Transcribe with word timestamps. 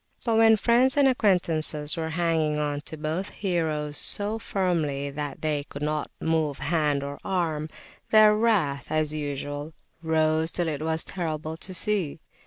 But 0.25 0.37
when 0.37 0.57
friends 0.57 0.97
and 0.97 1.07
acquaintances 1.07 1.95
were 1.95 2.09
hanging 2.09 2.57
on 2.57 2.81
to 2.85 2.97
both 2.97 3.29
heroes 3.29 3.97
so 3.97 4.39
firmly 4.39 5.11
that 5.11 5.43
they 5.43 5.65
could 5.65 5.83
not 5.83 6.09
move 6.19 6.57
hand 6.57 7.03
or 7.03 7.19
arm, 7.23 7.69
their 8.09 8.35
wrath, 8.35 8.87
as 8.91 9.13
usual, 9.13 9.73
rose, 10.01 10.49
till 10.49 10.69
it 10.69 10.81
was 10.81 11.03
terrible 11.03 11.55
to 11.57 11.71
see. 11.75 12.19